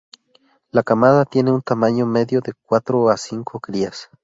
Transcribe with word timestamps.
La 0.71 0.81
camada 0.81 1.25
tiene 1.25 1.51
un 1.51 1.61
tamaño 1.61 2.07
medio 2.07 2.41
de 2.41 2.53
cuatro 2.65 3.11
a 3.11 3.17
cinco 3.17 3.59
crías. 3.59 4.09